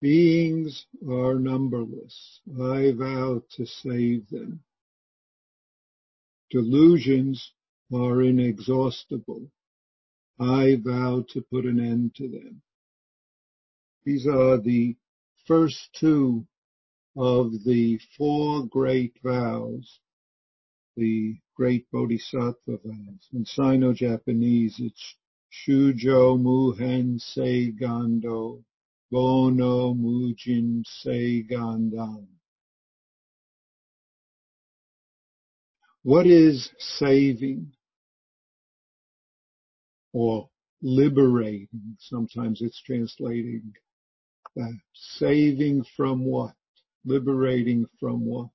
[0.00, 2.40] Beings are numberless.
[2.60, 4.62] I vow to save them.
[6.50, 7.52] Delusions
[7.92, 9.50] are inexhaustible.
[10.38, 12.62] I vow to put an end to them.
[14.04, 14.96] These are the
[15.46, 16.46] first two
[17.16, 20.00] of the four great vows,
[20.96, 23.28] the great bodhisattva vows.
[23.32, 25.16] In Sino-Japanese, it's
[25.50, 28.62] Shujo Muhen Sei Gando,
[29.12, 32.26] Bonno Mujin Sei Gandan.
[36.02, 37.72] What is saving?
[40.16, 40.48] or
[40.80, 41.96] liberating.
[41.98, 43.74] Sometimes it's translating
[44.54, 44.78] that.
[44.94, 46.54] Saving from what?
[47.04, 48.48] Liberating from what?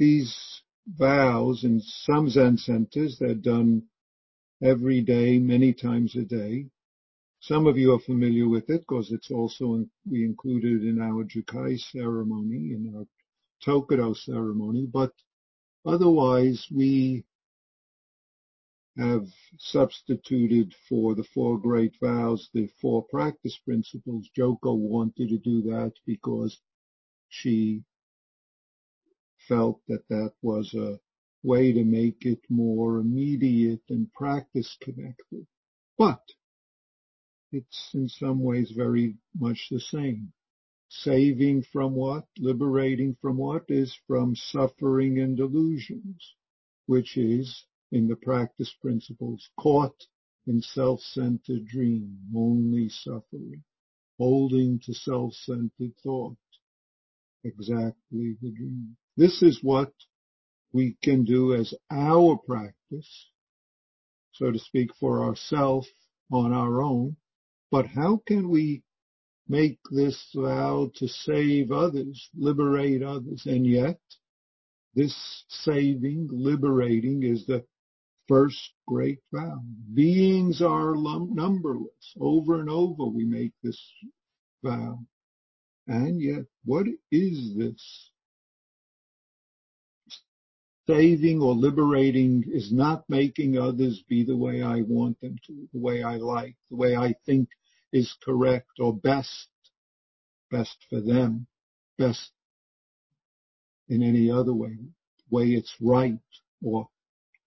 [0.00, 0.36] These
[0.88, 3.84] vows in some Zen centers, they're done
[4.62, 6.66] every day, many times a day.
[7.40, 11.78] Some of you are familiar with it because it's also we included in our Jukai
[11.78, 13.06] ceremony, in our
[13.64, 15.12] Tokudo ceremony, but
[15.84, 17.24] otherwise we
[18.98, 19.26] have
[19.58, 24.28] substituted for the four great vows the four practice principles.
[24.36, 26.60] Joko wanted to do that because
[27.28, 27.82] she
[29.48, 31.00] felt that that was a
[31.42, 35.46] way to make it more immediate and practice connected.
[35.98, 36.22] But
[37.50, 40.32] it's in some ways very much the same.
[40.88, 42.26] Saving from what?
[42.38, 43.64] Liberating from what?
[43.68, 46.34] Is from suffering and delusions,
[46.86, 49.96] which is in the practice principles, caught
[50.46, 53.62] in self-centered dream, only suffering,
[54.18, 56.36] holding to self-centered thought,
[57.44, 58.96] exactly the dream.
[59.16, 59.92] This is what
[60.72, 63.28] we can do as our practice,
[64.32, 65.88] so to speak, for ourselves
[66.30, 67.16] on our own.
[67.70, 68.82] But how can we
[69.48, 73.42] make this vow to save others, liberate others?
[73.46, 73.98] And yet,
[74.94, 77.64] this saving, liberating is the
[78.28, 79.60] first great vow.
[79.94, 82.14] Beings are numberless.
[82.20, 83.80] Over and over we make this
[84.62, 85.00] vow.
[85.86, 88.11] And yet, what is this?
[90.86, 95.78] Saving or liberating is not making others be the way I want them to, the
[95.78, 97.48] way I like, the way I think
[97.92, 99.48] is correct or best,
[100.50, 101.46] best for them,
[101.98, 102.32] best
[103.88, 104.76] in any other way,
[105.30, 106.18] way it's right
[106.64, 106.88] or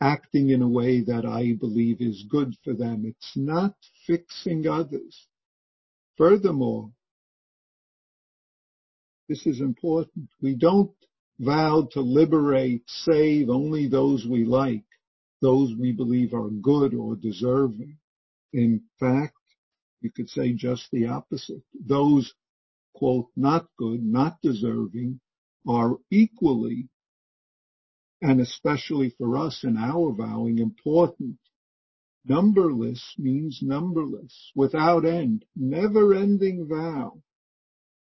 [0.00, 3.04] acting in a way that I believe is good for them.
[3.06, 3.74] It's not
[4.06, 5.26] fixing others.
[6.16, 6.90] Furthermore,
[9.28, 10.28] this is important.
[10.40, 10.92] We don't
[11.38, 14.84] vow to liberate, save only those we like,
[15.42, 17.98] those we believe are good or deserving.
[18.52, 19.36] In fact,
[20.00, 21.62] you could say just the opposite.
[21.74, 22.32] Those,
[22.94, 25.20] quote, not good, not deserving,
[25.66, 26.88] are equally
[28.24, 31.36] and especially for us in our vowing, important.
[32.26, 37.20] Numberless means numberless, without end, never-ending vow.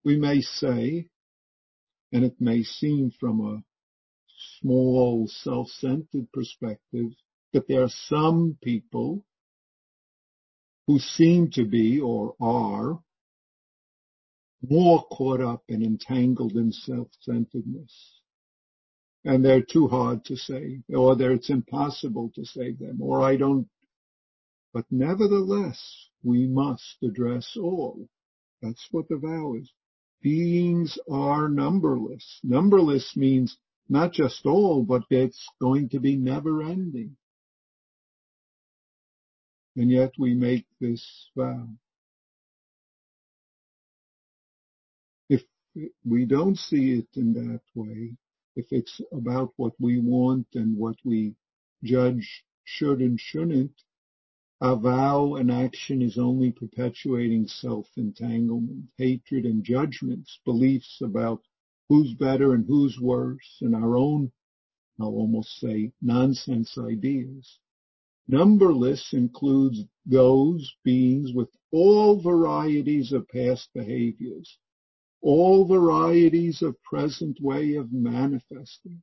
[0.05, 1.09] We may say,
[2.13, 3.63] and it may seem from a
[4.61, 7.13] small self-centered perspective,
[7.53, 9.25] that there are some people
[10.87, 12.99] who seem to be or are
[14.69, 18.19] more caught up and entangled in self-centeredness
[19.25, 23.37] and they're too hard to say, or they it's impossible to save them, or I
[23.37, 23.69] don't.
[24.73, 28.09] But nevertheless, we must address all.
[28.63, 29.71] That's what the vow is.
[30.21, 32.41] Beings are numberless.
[32.43, 33.57] Numberless means
[33.89, 37.17] not just all, but it's going to be never ending.
[39.77, 41.69] And yet we make this vow.
[45.29, 45.43] If
[46.05, 48.17] we don't see it in that way,
[48.57, 51.37] if it's about what we want and what we
[51.85, 53.73] judge should and shouldn't,
[54.61, 61.43] our vow and action is only perpetuating self-entanglement, hatred and judgments, beliefs about
[61.89, 64.33] who's better and who's worse, and our own,
[65.01, 67.61] I'll almost say, nonsense ideas.
[68.27, 74.59] Numberless includes those beings with all varieties of past behaviors,
[75.23, 79.03] all varieties of present way of manifesting.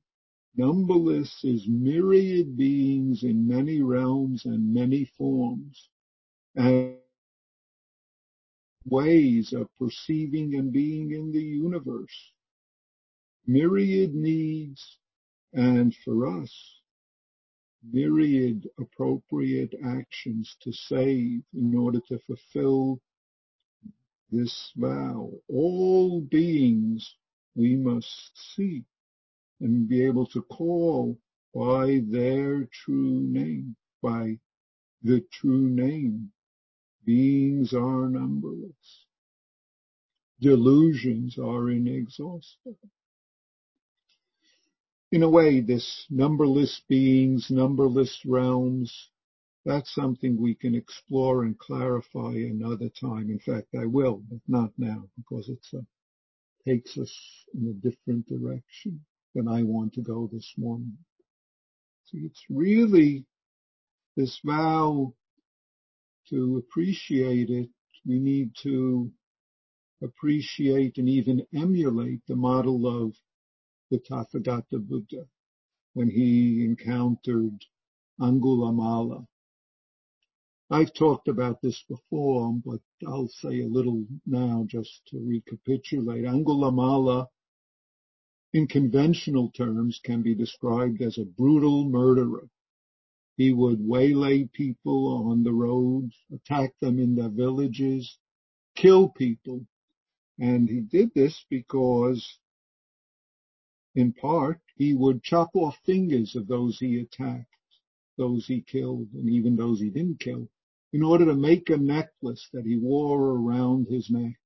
[0.57, 5.89] Numberless is myriad beings in many realms and many forms,
[6.55, 6.95] and
[8.85, 12.31] ways of perceiving and being in the universe.
[13.45, 14.97] Myriad needs,
[15.53, 16.81] and for us,
[17.91, 23.01] myriad appropriate actions to save in order to fulfill
[24.31, 25.31] this vow.
[25.49, 27.15] All beings
[27.55, 28.83] we must see
[29.65, 31.17] and be able to call
[31.51, 34.37] by their true name, by
[35.01, 36.31] the true name.
[37.03, 39.05] Beings are numberless.
[40.39, 42.77] Delusions are inexhaustible.
[45.11, 49.09] In a way, this numberless beings, numberless realms,
[49.65, 53.31] that's something we can explore and clarify another time.
[53.31, 55.65] In fact, I will, but not now because it
[56.67, 57.13] takes us
[57.55, 59.03] in a different direction
[59.35, 60.97] than I want to go this morning.
[62.05, 63.25] So it's really
[64.17, 65.13] this vow
[66.29, 67.69] to appreciate it.
[68.07, 69.11] We need to
[70.01, 73.13] appreciate and even emulate the model of
[73.91, 75.27] the Tathagata Buddha
[75.93, 77.65] when he encountered
[78.19, 79.27] Angulimala
[80.71, 86.25] I've talked about this before, but I'll say a little now just to recapitulate.
[86.25, 87.27] Angulimala,
[88.55, 92.47] in conventional terms, can be described as a brutal murderer.
[93.35, 98.17] He would waylay people on the roads, attack them in their villages,
[98.73, 99.67] kill people.
[100.39, 102.39] And he did this because,
[103.93, 107.49] in part, he would chop off fingers of those he attacked,
[108.17, 110.47] those he killed, and even those he didn't kill
[110.93, 114.39] in order to make a necklace that he wore around his neck.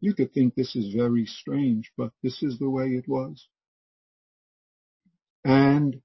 [0.00, 3.48] You could think this is very strange, but this is the way it was.
[5.44, 6.00] And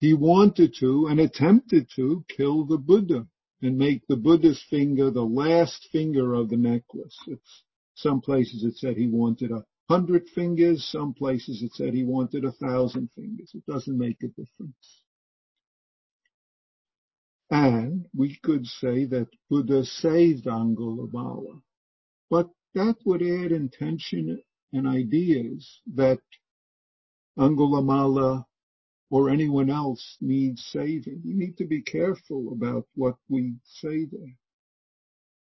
[0.00, 3.26] he wanted to and attempted to kill the Buddha
[3.62, 7.16] and make the Buddha's finger the last finger of the necklace.
[7.26, 7.62] It's,
[7.94, 12.44] some places it said he wanted a hundred fingers, some places it said he wanted
[12.44, 13.50] a thousand fingers.
[13.54, 15.02] It doesn't make a difference.
[17.50, 21.60] And we could say that Buddha saved Angulimala.
[22.30, 24.42] But that would add intention
[24.72, 26.20] and ideas that
[27.38, 28.44] Angulimala
[29.10, 31.22] or anyone else needs saving.
[31.24, 34.36] We need to be careful about what we say there.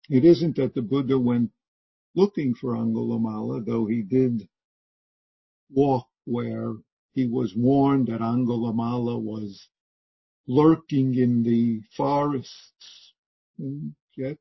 [0.10, 1.51] It isn't that the Buddha went
[2.16, 4.48] looking for Angulimala, though he did
[5.72, 6.74] walk where
[7.13, 9.68] he was warned that Angulimala was
[10.48, 13.13] lurking in the forests.
[13.57, 14.38] And yet,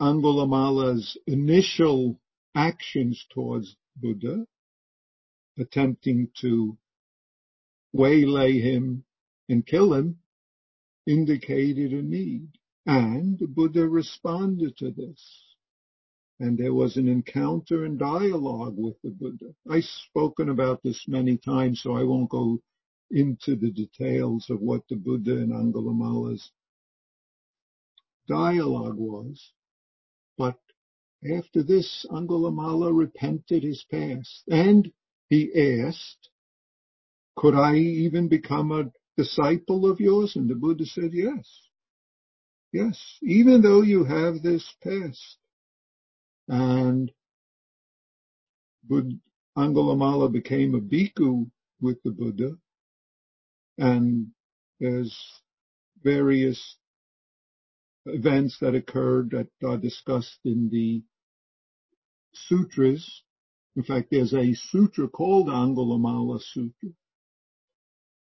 [0.00, 2.20] Angulimala's initial
[2.54, 4.46] actions towards Buddha,
[5.58, 6.78] attempting to
[7.92, 9.04] waylay him
[9.48, 10.18] and kill him,
[11.06, 12.48] indicated a need.
[12.86, 15.50] And the Buddha responded to this
[16.40, 19.54] and there was an encounter and dialogue with the Buddha.
[19.70, 22.58] I've spoken about this many times, so I won't go
[23.10, 26.50] into the details of what the Buddha and Angulimala's
[28.26, 29.52] dialogue was.
[30.36, 30.58] But
[31.36, 34.90] after this, Angulimala repented his past and
[35.28, 36.30] he asked,
[37.36, 40.36] could I even become a disciple of yours?
[40.36, 41.46] And the Buddha said, yes.
[42.72, 45.38] Yes, even though you have this past.
[46.48, 47.10] And
[48.84, 49.16] Buddha,
[49.56, 51.50] Angulimala became a bhikkhu
[51.80, 52.56] with the Buddha.
[53.78, 54.28] And
[54.78, 55.16] there's
[56.02, 56.76] various
[58.06, 61.02] events that occurred that are discussed in the
[62.34, 63.22] sutras.
[63.76, 66.90] In fact, there's a sutra called Angulimala Sutra.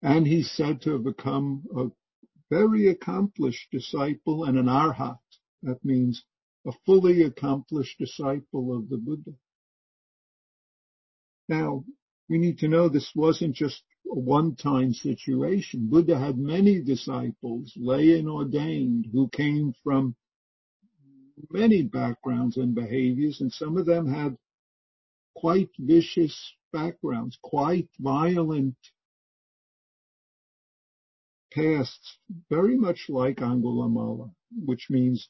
[0.02, 1.88] And he's said to have become a
[2.50, 5.20] very accomplished disciple and an arhat.
[5.64, 6.24] That means
[6.66, 9.32] a fully accomplished disciple of the Buddha.
[11.48, 11.84] Now,
[12.30, 15.88] we need to know this wasn't just a one-time situation.
[15.90, 20.16] Buddha had many disciples, lay and ordained, who came from
[21.52, 24.38] many backgrounds and behaviors, and some of them had
[25.36, 28.76] quite vicious backgrounds, quite violent
[31.52, 32.18] pasts,
[32.50, 34.32] very much like Angulimala,
[34.66, 35.30] which means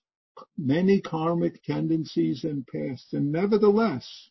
[0.58, 4.30] many karmic tendencies and pasts, and nevertheless,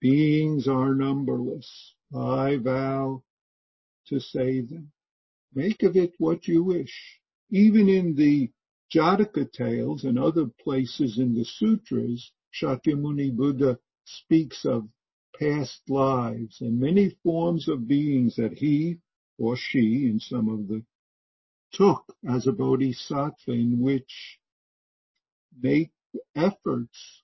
[0.00, 1.94] beings are numberless.
[2.14, 3.22] I vow
[4.06, 4.90] to save them.
[5.54, 7.20] Make of it what you wish.
[7.50, 8.50] Even in the
[8.92, 14.88] Jataka tales and other places in the sutras, Shakyamuni Buddha speaks of
[15.38, 18.98] past lives and many forms of beings that he
[19.38, 20.84] or she in some of the
[21.72, 24.38] took as a bodhisattva in which
[25.60, 25.92] make
[26.34, 27.22] efforts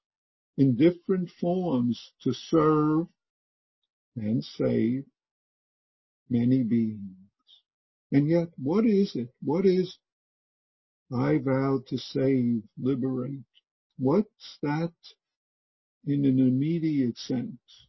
[0.56, 3.08] in different forms to serve
[4.16, 5.04] and save
[6.28, 7.16] many beings.
[8.12, 9.28] And yet, what is it?
[9.42, 9.98] What is
[11.12, 13.44] I vow to save, liberate?
[13.98, 14.92] What's that
[16.06, 17.86] in an immediate sense?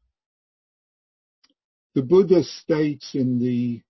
[1.96, 3.82] The Buddha states in the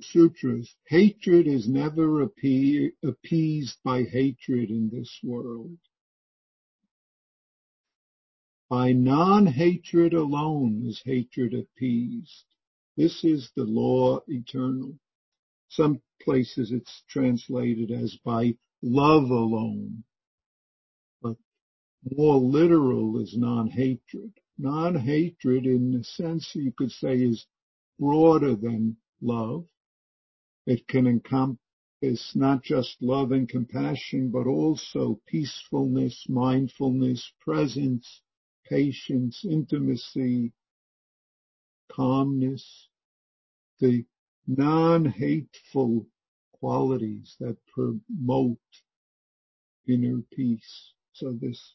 [0.00, 5.76] sutras, hatred is never appeased by hatred in this world.
[8.70, 12.44] By non-hatred alone is hatred appeased.
[12.96, 14.96] This is the law eternal.
[15.70, 20.04] Some places it's translated as by love alone.
[21.20, 21.36] But
[22.16, 24.34] more literal is non-hatred.
[24.56, 27.46] Non-hatred in the sense you could say is
[27.98, 29.66] broader than love.
[30.64, 38.22] It can encompass not just love and compassion, but also peacefulness, mindfulness, presence,
[38.70, 40.52] patience, intimacy,
[41.90, 42.88] calmness,
[43.80, 44.04] the
[44.46, 46.06] non-hateful
[46.52, 48.58] qualities that promote
[49.88, 50.92] inner peace.
[51.12, 51.74] So this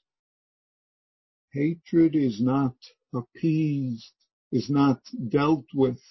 [1.51, 2.75] hatred is not
[3.13, 4.13] appeased,
[4.51, 6.01] is not dealt with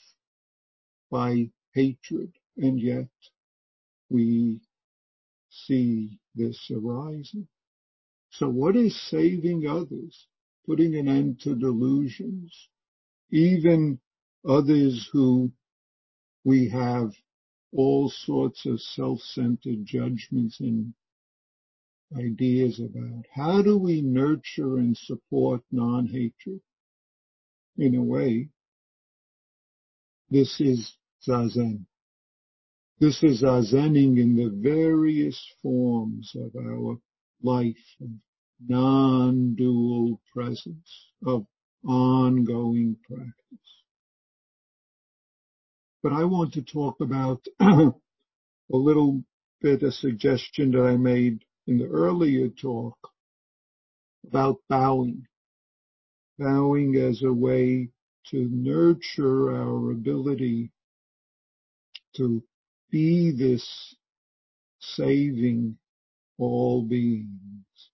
[1.10, 3.08] by hatred, and yet
[4.10, 4.60] we
[5.50, 7.48] see this arising.
[8.30, 10.26] So what is saving others?
[10.66, 12.68] Putting an end to delusions,
[13.30, 14.00] even
[14.48, 15.52] others who
[16.44, 17.12] we have
[17.72, 20.94] all sorts of self-centered judgments and
[22.16, 23.24] ideas about.
[23.34, 26.60] How do we nurture and support non-hatred?
[27.76, 28.50] In a way,
[30.30, 30.94] this is
[31.26, 31.86] Zazen.
[33.00, 36.96] This is Zazening in the various forms of our
[37.42, 37.76] life
[38.68, 41.46] non-dual presence, of
[41.86, 43.34] ongoing practice.
[46.02, 47.92] But I want to talk about a
[48.70, 49.22] little
[49.60, 52.96] bit of suggestion that I made in the earlier talk
[54.26, 55.26] about bowing.
[56.38, 57.88] Bowing as a way
[58.30, 60.70] to nurture our ability
[62.16, 62.42] to
[62.90, 63.96] be this
[64.80, 65.76] saving
[66.38, 67.90] all beings,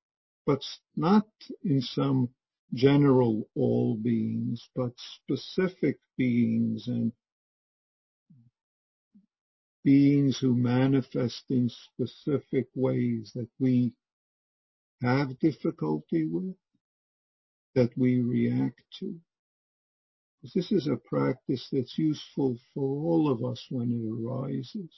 [0.50, 0.64] but
[0.96, 1.28] not
[1.62, 2.28] in some
[2.74, 7.12] general all beings, but specific beings and
[9.84, 13.92] beings who manifest in specific ways that we
[15.02, 16.56] have difficulty with,
[17.76, 19.14] that we react to.
[20.42, 24.90] This is a practice that's useful for all of us when it arises.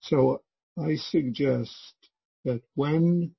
[0.00, 0.42] So
[0.78, 1.94] I suggest
[2.44, 3.34] that when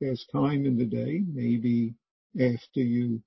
[0.00, 1.94] there's time in the day, maybe
[2.38, 3.22] after you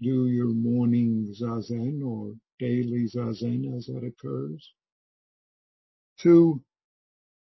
[0.00, 4.72] do your morning zazen or daily zazen as that occurs.
[6.22, 6.62] To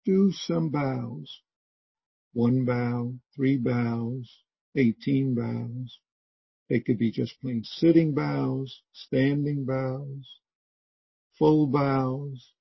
[0.06, 1.42] do some bows.
[2.34, 4.44] One bow, three bows,
[4.76, 6.00] 18 bows.
[6.70, 10.40] They could be just plain sitting bows, standing bows,
[11.38, 12.54] full bows.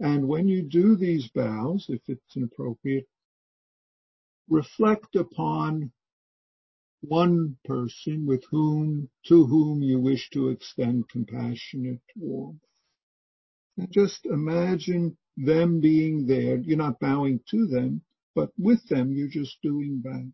[0.00, 3.06] And when you do these bows, if it's appropriate,
[4.48, 5.90] reflect upon
[7.00, 12.60] one person with whom, to whom you wish to extend compassionate warmth.
[13.78, 16.58] And just imagine them being there.
[16.58, 18.02] You're not bowing to them,
[18.34, 20.32] but with them you're just doing bows.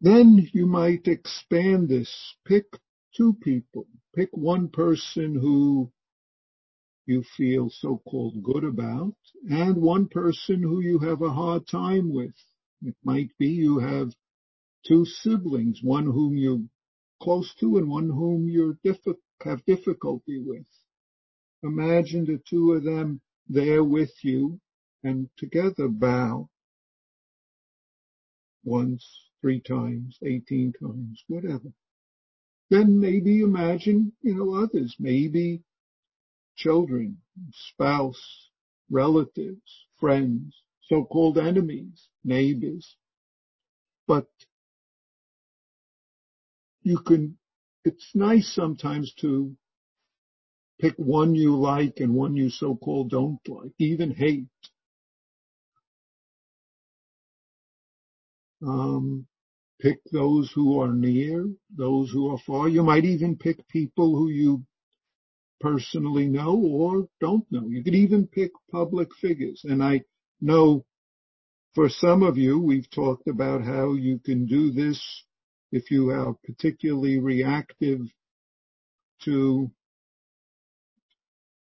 [0.00, 2.34] Then you might expand this.
[2.44, 2.66] Pick
[3.16, 3.86] two people.
[4.16, 5.92] Pick one person who
[7.04, 9.14] you feel so-called good about
[9.50, 12.34] and one person who you have a hard time with.
[12.82, 14.14] It might be you have
[14.86, 16.64] two siblings, one whom you're
[17.22, 18.78] close to and one whom you
[19.44, 20.66] have difficulty with.
[21.62, 23.20] Imagine the two of them
[23.50, 24.58] there with you
[25.04, 26.48] and together bow
[28.64, 29.06] once,
[29.42, 31.70] three times, 18 times, whatever.
[32.68, 35.62] Then maybe imagine, you know, others, maybe
[36.56, 37.18] children,
[37.52, 38.50] spouse,
[38.90, 42.96] relatives, friends, so-called enemies, neighbors.
[44.08, 44.26] But
[46.82, 47.38] you can,
[47.84, 49.56] it's nice sometimes to
[50.80, 54.46] pick one you like and one you so-called don't like, even hate.
[58.62, 59.26] Um,
[59.80, 62.68] pick those who are near, those who are far.
[62.68, 64.64] You might even pick people who you
[65.60, 67.68] personally know or don't know.
[67.68, 69.62] You could even pick public figures.
[69.64, 70.02] And I
[70.40, 70.82] know
[71.74, 75.00] For some of you, we've talked about how you can do this
[75.70, 78.00] if you are particularly reactive
[79.24, 79.70] to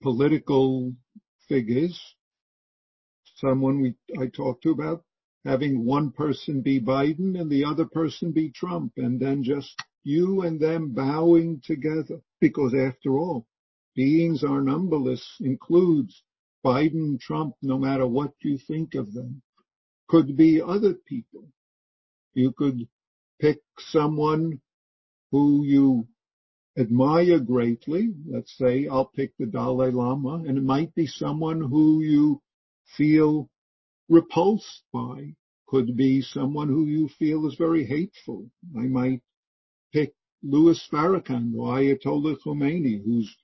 [0.02, 0.94] political
[1.50, 2.00] figures.
[3.38, 5.04] Someone we, I talked to about
[5.48, 9.74] having one person be Biden and the other person be Trump and then just
[10.04, 13.48] you and them bowing together because after all,
[13.96, 16.22] beings are numberless includes
[16.66, 19.42] Biden, Trump, no matter what you think of them
[20.08, 21.46] could be other people.
[22.34, 22.88] You could
[23.40, 24.60] pick someone
[25.32, 26.08] who you
[26.78, 28.14] admire greatly.
[28.26, 32.42] Let's say I'll pick the Dalai Lama and it might be someone who you
[32.98, 33.50] feel
[34.10, 35.36] repulsed by.
[35.68, 38.50] Could be someone who you feel is very hateful.
[38.78, 39.22] I might
[39.92, 43.36] pick Louis Farrakhan or Ayatollah Khomeini, whose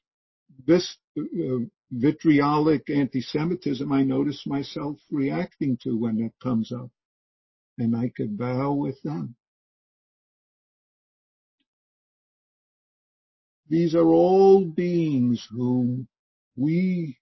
[0.65, 6.89] this uh, vitriolic anti-Semitism I notice myself reacting to when it comes up.
[7.77, 9.35] And I could bow with them.
[13.67, 16.07] These are all beings whom
[16.55, 17.17] we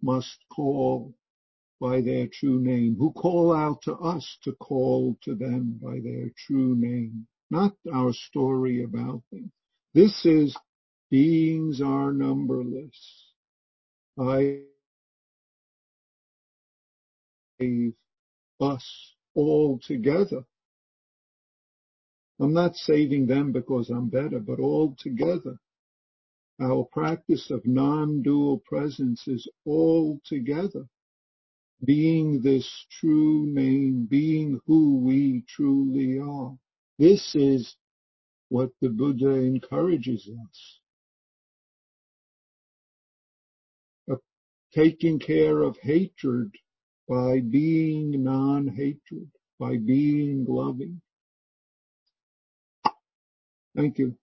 [0.00, 1.14] must call
[1.80, 6.30] by their true name, who call out to us to call to them by their
[6.36, 9.50] true name, not our story about them.
[9.94, 10.56] This is
[11.10, 13.32] beings are numberless.
[14.20, 14.60] I
[17.60, 17.94] save
[18.60, 20.44] us all together.
[22.40, 25.58] I'm not saving them because I'm better, but all together.
[26.60, 30.88] Our practice of non-dual presence is all together.
[31.84, 36.56] Being this true name, being who we truly are.
[36.98, 37.76] This is
[38.48, 40.80] what the Buddha encourages us.
[44.72, 46.52] taking care of hatred
[47.08, 51.00] by being non-hatred, by being loving.
[53.74, 54.16] Thank you.